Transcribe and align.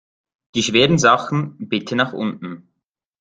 Die 0.55 0.63
schweren 0.63 0.97
Sachen 0.97 1.57
bitte 1.69 1.95
nach 1.95 2.11
unten! 2.11 2.71